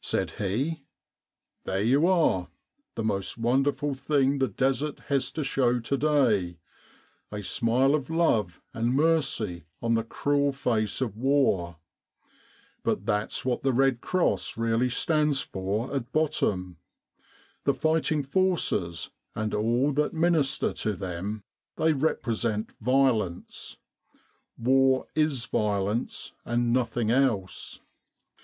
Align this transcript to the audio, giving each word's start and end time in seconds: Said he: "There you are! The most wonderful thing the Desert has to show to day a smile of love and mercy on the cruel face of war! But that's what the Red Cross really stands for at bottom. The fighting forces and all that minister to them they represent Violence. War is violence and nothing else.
Said 0.00 0.32
he: 0.32 0.82
"There 1.62 1.80
you 1.80 2.08
are! 2.08 2.48
The 2.96 3.04
most 3.04 3.38
wonderful 3.38 3.94
thing 3.94 4.38
the 4.40 4.48
Desert 4.48 4.98
has 5.06 5.30
to 5.30 5.44
show 5.44 5.78
to 5.78 5.96
day 5.96 6.58
a 7.30 7.40
smile 7.44 7.94
of 7.94 8.10
love 8.10 8.60
and 8.74 8.96
mercy 8.96 9.66
on 9.80 9.94
the 9.94 10.02
cruel 10.02 10.50
face 10.52 11.00
of 11.00 11.16
war! 11.16 11.76
But 12.82 13.06
that's 13.06 13.44
what 13.44 13.62
the 13.62 13.72
Red 13.72 14.00
Cross 14.00 14.56
really 14.56 14.88
stands 14.88 15.40
for 15.40 15.94
at 15.94 16.10
bottom. 16.10 16.78
The 17.62 17.72
fighting 17.72 18.24
forces 18.24 19.10
and 19.36 19.54
all 19.54 19.92
that 19.92 20.12
minister 20.12 20.72
to 20.72 20.96
them 20.96 21.44
they 21.76 21.92
represent 21.92 22.70
Violence. 22.80 23.76
War 24.58 25.06
is 25.14 25.44
violence 25.46 26.32
and 26.44 26.72
nothing 26.72 27.12
else. 27.12 27.78